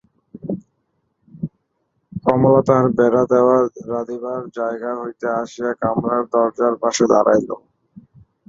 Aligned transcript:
কমলা 2.23 2.61
তাহার 2.67 2.87
বেড়া-দেওয়া 2.97 3.57
রাঁধিবার 3.89 4.41
জায়গা 4.57 4.91
হইতে 5.01 5.25
আসিয়া 5.39 5.71
কামরার 5.81 6.23
দরজার 6.33 6.73
পাশে 6.81 7.05
দাঁড়াইল। 7.11 7.49